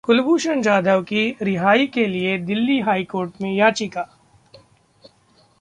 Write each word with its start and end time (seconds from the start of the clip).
कुलभूषण 0.03 0.61
जाधव 0.61 1.01
की 1.03 1.35
रिहाई 1.41 1.87
के 1.87 2.05
लिए 2.07 2.37
दिल्ली 2.37 2.79
हाईकोर्ट 2.79 3.41
में 3.41 3.53
याचिका 3.53 4.05